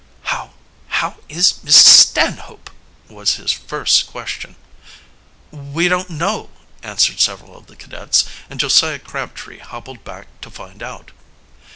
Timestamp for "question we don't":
4.07-6.09